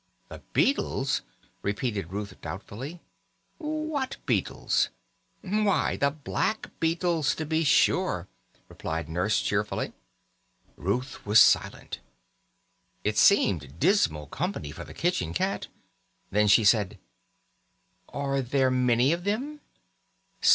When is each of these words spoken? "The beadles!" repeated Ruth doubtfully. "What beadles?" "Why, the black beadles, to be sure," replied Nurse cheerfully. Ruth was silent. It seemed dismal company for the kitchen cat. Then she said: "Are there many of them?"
"The 0.29 0.41
beadles!" 0.53 1.21
repeated 1.61 2.11
Ruth 2.11 2.41
doubtfully. 2.41 3.01
"What 3.59 4.17
beadles?" 4.25 4.89
"Why, 5.41 5.95
the 5.95 6.09
black 6.09 6.71
beadles, 6.79 7.35
to 7.35 7.45
be 7.45 7.63
sure," 7.63 8.27
replied 8.67 9.07
Nurse 9.07 9.39
cheerfully. 9.41 9.93
Ruth 10.75 11.23
was 11.23 11.39
silent. 11.39 11.99
It 13.03 13.15
seemed 13.19 13.77
dismal 13.79 14.25
company 14.25 14.71
for 14.71 14.85
the 14.85 14.95
kitchen 14.95 15.35
cat. 15.35 15.67
Then 16.31 16.47
she 16.47 16.63
said: 16.63 16.97
"Are 18.09 18.41
there 18.41 18.71
many 18.71 19.13
of 19.13 19.23
them?" 19.23 19.61